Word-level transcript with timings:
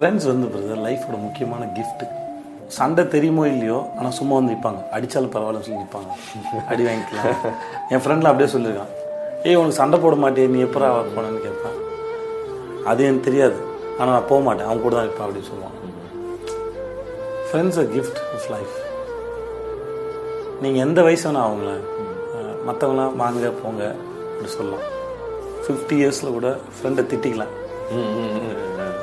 Friends 0.00 0.26
வந்து 0.30 0.48
brother 0.50 0.82
லைஃபோட 0.86 1.16
முக்கியமான 1.24 1.62
கிஃப்ட் 1.76 2.02
சண்டை 2.76 3.02
தெரியுமோ 3.14 3.44
இல்லையோ 3.52 3.78
ஆனால் 3.96 4.14
சும்மா 4.18 4.34
வந்து 4.38 4.52
நிற்பாங்க 4.52 4.80
அடித்தாலும் 4.96 5.32
பரவாயில்லன்னு 5.32 5.66
சொல்லி 5.68 5.80
நிற்பாங்க 5.84 6.10
அடி 6.72 6.82
வாங்கிக்கலாம். 6.88 7.32
என் 7.92 8.02
ஃப்ரெண்டில் 8.04 8.30
அப்படியே 8.30 8.48
சொல்லியிருக்கான் 8.52 8.92
ஏய் 9.46 9.58
உனக்கு 9.60 9.78
சண்டை 9.80 9.98
போட 10.04 10.16
மாட்டேன் 10.24 10.52
நீ 10.54 10.60
எப்பரா 10.66 10.90
போனேன்னு 11.16 11.40
கேட்பேன். 11.46 11.76
அது 12.90 13.06
எனக்கு 13.08 13.26
தெரியாது. 13.28 13.58
ஆனால் 13.98 14.14
நான் 14.16 14.28
போக 14.30 14.40
மாட்டேன். 14.48 14.68
அவன் 14.68 14.84
கூட 14.84 14.94
தான் 14.98 15.08
இருப்பேன் 15.08 15.26
அப்படின்னு 15.26 15.50
சொல்லுவான். 15.50 15.76
Friends 17.48 17.80
a 17.84 17.86
gift 17.96 18.22
of 18.36 18.48
life 18.54 18.76
நீங்கள் 20.62 20.84
எந்த 20.86 21.00
வயசு 21.08 21.26
வேணால் 21.28 21.48
அவங்கள 21.48 21.74
மற்றவங்களாம் 22.70 23.20
வாங்க 23.24 23.52
போங்க 23.64 23.84
அப்படி 24.30 24.52
சொல்லலாம். 24.58 24.86
ஃபிஃப்டி 25.66 25.98
இயர்ஸில் 26.02 26.36
கூட 26.38 26.48
ஃப்ரெண்டை 26.78 27.04
திட்டிக்கலாம். 27.12 27.54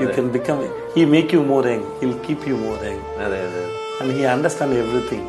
you 0.01 0.07
can 0.17 0.31
become 0.37 0.63
he 0.95 1.05
make 1.15 1.33
you 1.37 1.43
more 1.53 1.69
young 1.73 1.85
he'll 2.01 2.19
keep 2.27 2.47
you 2.51 2.57
more 2.67 2.83
young 2.91 3.03
അതെ 3.27 3.41
അതെ 3.49 3.65
and 4.01 4.11
he 4.17 4.23
understand 4.35 4.71
everything 4.83 5.25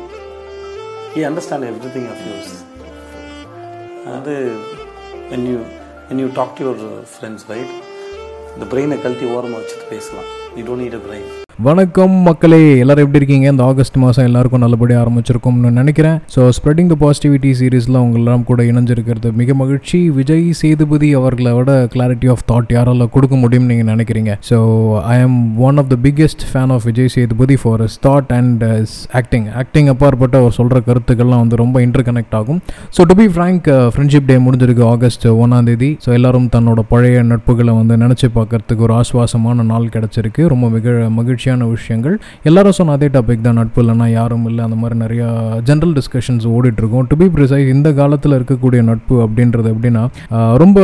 he 1.14 1.22
understand 1.30 1.62
everything 1.70 2.04
of 2.12 2.20
yours 2.28 2.50
அது 4.16 4.34
when 5.30 5.42
you 5.50 5.58
when 6.08 6.18
you 6.22 6.28
talk 6.38 6.50
to 6.58 6.64
your 6.66 6.76
friends 7.16 7.42
right 7.52 7.72
இந்த 8.54 8.66
பிரெயினை 8.72 8.96
கழட்டி 9.02 9.26
ஓரமாக 9.36 9.60
வச்சுட்டு 9.60 9.86
பேசலாம் 9.92 10.30
you 10.56 10.64
don't 10.68 10.82
need 10.84 10.96
a 10.98 11.04
brain 11.06 11.26
வணக்கம் 11.65 12.15
மக்களே 12.25 12.59
எல்லாரும் 12.81 13.03
எப்படி 13.05 13.19
இருக்கீங்க? 13.19 13.45
இந்த 13.51 13.63
ஆகஸ்ட் 13.69 13.95
மாதம் 14.01 14.25
எல்லாருக்கும் 14.27 14.61
நல்லபடியாக 14.63 15.03
ஆரம்பிச்சிருக்கும்னு 15.03 15.69
நினைக்கிறேன். 15.77 16.17
ஸோ 16.33 16.41
ஸ்ப்ரெடிங் 16.57 16.89
த 16.91 16.95
பாசிட்டிவிட்டி 17.03 17.51
சீரீஸில் 17.59 17.97
உங்களெல்லாம் 18.01 18.43
கூட 18.49 18.59
இணைஞ்சிருக்கிறது 18.71 19.29
மிக 19.39 19.53
மகிழ்ச்சி. 19.61 19.99
விஜய் 20.17 20.43
சேதுபதி 20.59 21.09
அவர்களை 21.19 21.51
விட 21.59 21.77
கிளாரிட்டி 21.93 22.27
ஆஃப் 22.33 22.43
தாட் 22.51 22.73
யாரால 22.75 23.07
கொடுக்க 23.15 23.37
முடியும்னு 23.43 23.69
நீங்கள் 23.71 23.89
நினைக்கிறீங்க. 23.93 24.35
So 24.49 24.59
I 25.13 25.15
am 25.23 25.39
one 25.69 25.79
of 25.83 25.89
the 25.93 25.97
biggest 26.05 26.45
fan 26.51 26.73
of 26.75 26.85
Vijay 26.89 27.11
Sethupathi 27.15 27.57
for 27.63 27.83
is 27.87 27.97
thought 28.05 28.29
and 28.37 28.65
is 28.83 28.95
acting 29.21 29.47
acting 29.63 29.89
அப்பாற்பட்ட 29.93 30.37
அவர் 30.43 30.55
சொல்கிற 30.59 30.83
கருத்துக்கள்லாம் 30.89 31.41
வந்து 31.45 31.59
ரொம்ப 31.63 31.83
இன்டர் 31.87 32.05
கனெக்ட் 32.11 32.37
ஆகும் 32.41 32.61
so 32.99 33.07
to 33.13 33.17
be 33.21 33.27
frank 33.37 33.71
friendship 33.95 34.29
day 34.31 34.37
முடிஞ்சிருக்கு 34.49 34.85
ஆகஸ்ட் 34.93 35.27
ஒன்றாம் 35.41 35.71
தேதி. 35.71 35.91
ஸோ 36.05 36.11
எல்லாரும் 36.19 36.47
தன்னோட 36.57 36.85
பழைய 36.93 37.25
நட்புகளை 37.33 37.75
வந்து 37.81 37.99
நினச்சி 38.05 38.29
பார்க்கறதுக்கு 38.39 38.87
ஒரு 38.89 38.97
ஆஸ்வாசமான 39.01 39.67
நாள் 39.73 39.91
கிடச்சிருக்கு. 39.97 40.45
ரொம்ப 40.55 40.69
மிக 40.77 40.97
மகிழ்ச்சி 41.19 41.45
மகிழ்ச்சியான 41.47 41.67
விஷயங்கள். 41.75 42.15
எல்லாரும் 42.49 42.77
சொன்ன 42.77 42.93
அதே 42.97 43.07
டாபிக் 43.15 43.45
தான் 43.47 43.57
நட்பு 43.59 43.79
இல்லைன்னா 43.83 44.07
யாரும் 44.19 44.45
இல்லை. 44.49 44.61
அந்த 44.67 44.77
மாதிரி 44.81 44.95
நிறையா 45.03 45.27
ஜென்ரல் 45.69 45.93
டிஸ்கஷன்ஸ் 45.99 46.45
ஓடிட்டுருக்கோம். 46.55 47.05
டு 47.11 47.15
பி 47.21 47.27
ப்ரிசைஸ் 47.35 47.67
இந்த 47.75 47.89
காலத்தில் 47.99 48.35
இருக்கக்கூடிய 48.37 48.81
நட்பு 48.89 49.15
அப்படின்றது 49.25 49.69
எப்படின்னா 49.73 50.03
ரொம்ப 50.63 50.79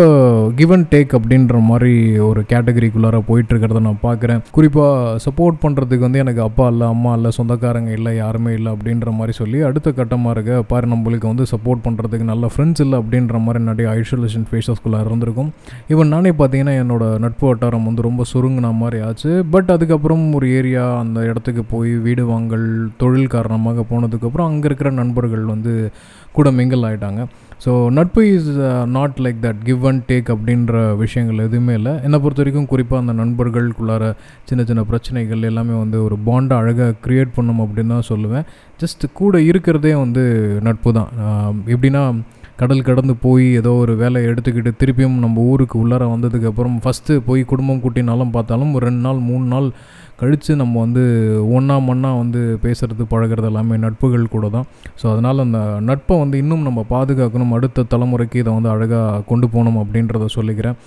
கிவ் 0.59 0.73
அண்ட் 0.75 0.89
டேக் 0.93 1.13
அப்படின்ற 1.19 1.59
மாதிரி 1.69 1.93
ஒரு 2.29 2.41
கேட்டகரிக்குள்ளார 2.51 3.19
போயிட்டு 3.29 3.51
இருக்கிறத 3.53 3.81
நான் 3.87 4.03
பார்க்குறேன். 4.07 4.41
குறிப்பாக 4.57 5.17
சப்போர்ட் 5.25 5.59
பண்ணுறதுக்கு 5.65 6.07
வந்து 6.07 6.21
எனக்கு 6.25 6.41
அப்பா 6.47 6.67
இல்லை 6.73 6.87
அம்மா 6.95 7.13
இல்லை 7.17 7.31
சொந்தக்காரங்க 7.39 7.91
இல்லை 7.97 8.13
யாருமே 8.23 8.53
இல்லை 8.59 8.69
அப்படின்ற 8.75 9.11
மாதிரி 9.19 9.35
சொல்லி 9.41 9.59
அடுத்த 9.69 9.91
கட்டமாக 9.99 10.35
இருக்க 10.37 10.61
பாரு 10.71 10.87
நம்மளுக்கு 10.93 11.27
வந்து 11.31 11.47
சப்போர்ட் 11.53 11.83
பண்ணுறதுக்கு 11.87 12.27
நல்ல 12.31 12.45
ஃப்ரெண்ட்ஸ் 12.53 12.83
இல்லை 12.85 12.97
அப்படின்ற 13.01 13.37
மாதிரி 13.45 13.61
நிறைய 13.69 13.87
ஐசோலேஷன் 13.99 14.47
ஃபேஸஸ்குள்ளே 14.49 14.99
இருந்திருக்கும். 15.05 15.51
ஈவன் 15.93 16.13
நானே 16.15 16.31
பார்த்தீங்கன்னா 16.39 16.75
என்னோட 16.83 17.03
நட்பு 17.25 17.45
வட்டாரம் 17.49 17.87
வந்து 17.89 18.01
ரொம்ப 18.09 18.23
சுருங்கின 18.33 18.71
மாதிரி 18.81 18.99
ஆச்சு. 19.07 19.31
பட் 19.53 19.69
அதுக்கப்புறம் 19.75 20.23
ஒரு 20.37 20.47
ஏரியா 20.57 20.83
அந்த 21.03 21.19
இடத்துக்கு 21.29 21.63
போய் 21.73 21.91
வீடு 22.07 22.23
வாங்கல் 22.33 22.67
தொழில் 23.01 23.33
காரணமாக 23.35 23.85
போனதுக்கப்புறம் 23.91 24.49
அங்கே 24.49 24.67
இருக்கிற 24.69 24.91
நண்பர்கள் 25.01 25.45
வந்து 25.53 25.73
கூட 26.37 26.49
மிங்கல் 26.59 26.85
ஆகிட்டாங்க 26.89 27.23
ஸோ 27.63 27.71
நட்பு 27.97 28.21
is 28.35 28.49
not 28.95 29.19
like 29.23 29.39
that 29.45 29.61
give 29.67 29.83
and 29.89 30.03
take 30.09 30.29
அப்படின்ற 30.33 30.73
விஷயங்கள் 31.01 31.43
எதுவுமே 31.47 31.73
இல்லை. 31.79 31.93
என்னை 32.05 32.17
பொறுத்த 32.23 32.41
வரைக்கும் 32.43 32.69
குறிப்பாக 32.71 33.03
அந்த 33.03 33.13
நண்பர்களுக்குள்ளார 33.21 34.07
சின்ன 34.49 34.63
சின்ன 34.69 34.81
பிரச்சனைகள் 34.91 35.47
எல்லாமே 35.49 35.75
வந்து 35.83 35.97
ஒரு 36.07 36.15
பாண்டை 36.27 36.55
அழகாக 36.61 36.97
க்ரியேட் 37.05 37.35
பண்ணும் 37.37 37.61
அப்படின்னு 37.65 37.93
தான் 37.95 38.09
சொல்லுவேன். 38.11 38.47
ஜஸ்ட் 38.83 39.05
கூட 39.21 39.41
இருக்கிறதே 39.49 39.93
வந்து 40.03 40.23
நட்பு 40.67 40.91
தான். 40.99 41.11
எப்படின்னா 41.75 42.03
கடல் 42.61 42.85
கடந்து 42.87 43.13
போய் 43.25 43.45
ஏதோ 43.59 43.71
ஒரு 43.83 43.93
வேலையை 44.01 44.25
எடுத்துக்கிட்டு 44.31 44.71
திருப்பியும் 44.81 45.17
நம்ம 45.23 45.43
ஊருக்கு 45.51 45.75
உள்ளார 45.83 46.03
வந்ததுக்கப்புறம் 46.13 46.77
ஃபஸ்ட்டு 46.83 47.13
போய் 47.27 47.41
குடும்பம் 47.51 47.83
கூட்டினாலும் 47.85 48.33
பார்த்தாலும் 48.37 48.73
ஒரு 48.77 48.83
ரெண்டு 48.89 49.03
நாள் 49.07 49.21
மூணு 49.29 49.45
நாள் 49.53 49.67
கழித்து 50.21 50.53
நம்ம 50.59 50.75
வந்து 50.83 51.03
ஒன்றா 51.55 51.75
மண்ணா 51.87 52.09
வந்து 52.19 52.41
பேசுகிறது 52.65 53.03
பழகிறது 53.13 53.47
எல்லாமே 53.49 53.75
நட்புகள் 53.85 54.25
கூட 54.35 54.45
தான். 54.55 54.67
ஸோ 54.99 55.05
அதனால் 55.13 55.43
அந்த 55.45 55.59
நட்பை 55.89 56.15
வந்து 56.21 56.35
இன்னும் 56.43 56.65
நம்ம 56.67 56.81
பாதுகாக்கணும் 56.91 57.53
அடுத்த 57.57 57.85
தலைமுறைக்கு 57.93 58.37
இதை 58.43 58.51
வந்து 58.57 58.71
அழகாக 58.73 59.23
கொண்டு 59.31 59.47
போகணும் 59.53 59.79
அப்படின்றத 59.83 60.27
சொல்லிக்கிறேன். 60.37 60.77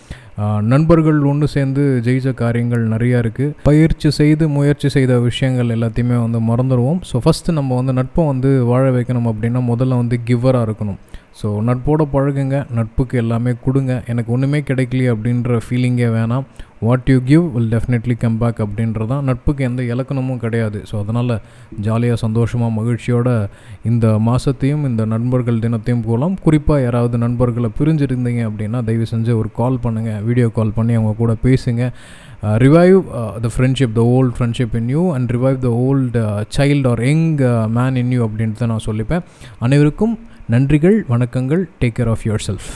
நண்பர்கள் 0.73 1.21
ஒன்று 1.33 1.49
சேர்ந்து 1.57 1.83
ஜெயிச்ச 2.07 2.33
காரியங்கள் 2.43 2.85
நிறையா 2.95 3.19
இருக்குது 3.25 3.53
பயிற்சி 3.69 4.11
செய்து 4.21 4.47
முயற்சி 4.57 4.91
செய்த 4.97 5.13
விஷயங்கள் 5.29 5.75
எல்லாத்தையுமே 5.77 6.17
வந்து 6.27 6.41
மறந்துடுவோம். 6.51 7.03
ஸோ 7.11 7.19
ஃபஸ்ட்டு 7.27 7.59
நம்ம 7.61 7.75
வந்து 7.81 7.95
நட்பை 8.01 8.25
வந்து 8.33 8.53
வாழ 8.73 8.87
வைக்கணும் 8.99 9.31
அப்படின்னா 9.33 9.63
முதல்ல 9.73 10.01
வந்து 10.03 10.19
கிவ்வராக 10.31 10.69
இருக்கணும். 10.69 11.01
ஸோ 11.41 11.49
நட்போட 11.69 12.03
பழகுங்க 12.13 12.57
நட்புக்கு 12.77 13.17
எல்லாமே 13.23 13.53
கொடுங்க. 13.65 13.93
எனக்கு 14.13 14.31
ஒன்றுமே 14.35 14.61
கிடைக்கலையே 14.69 15.09
அப்படின்ற 15.15 15.59
ஃபீலிங்கே 15.65 16.09
வேணாம். 16.17 16.45
What 16.87 17.09
you 17.13 17.19
give 17.31 17.45
will 17.55 17.69
definitely 17.75 18.15
come 18.23 18.37
back 18.41 18.59
அப்படின்றது 18.65 19.09
தான் 19.13 19.27
நட்புக்கு 19.29 19.63
எந்த 19.69 19.83
இலக்கணமும் 19.93 20.41
கிடையாது. 20.45 20.79
ஸோ 20.91 20.95
அதனால் 21.03 21.33
ஜாலியாக 21.87 22.19
சந்தோஷமாக 22.25 22.77
மகிழ்ச்சியோட 22.79 23.29
இந்த 23.91 24.07
மாதத்தையும் 24.29 24.85
இந்த 24.91 25.05
நண்பர்கள் 25.15 25.63
தினத்தையும் 25.65 26.05
போகலாம் 26.07 26.37
குறிப்பாக 26.45 26.85
யாராவது 26.87 27.19
நண்பர்களை 27.25 27.71
பிரிஞ்சிருந்தீங்க 27.81 28.45
அப்படின்னா 28.51 28.81
தயவு 28.89 29.09
செஞ்சு 29.15 29.35
ஒரு 29.41 29.51
கால் 29.61 29.83
பண்ணுங்கள் 29.87 30.23
வீடியோ 30.29 30.49
கால் 30.61 30.77
பண்ணி 30.79 30.95
அவங்க 31.01 31.15
கூட 31.23 31.35
பேசுங்க. 31.47 31.91
Revive 32.65 32.99
the 33.45 33.51
friendship 33.57 33.95
the 33.99 34.03
old 34.17 34.35
friendship 34.39 34.75
in 34.81 34.91
you 34.95 35.05
and 35.17 35.31
revive 35.37 35.59
the 35.67 35.71
old 35.87 36.23
child 36.57 36.89
or 36.93 37.03
young 37.11 37.29
man 37.79 37.99
in 38.03 38.15
you 38.17 38.23
அப்படின்ட்டு 38.29 38.71
நான் 38.73 38.87
சொல்லிப்பேன். 38.89 39.23
அனைவருக்கும் 39.67 40.17
நன்றிகள் 40.51 40.99
வணக்கங்கள். 41.09 41.63
Take 41.81 41.95
care 41.99 42.09
of 42.09 42.19
yourself 42.47 42.69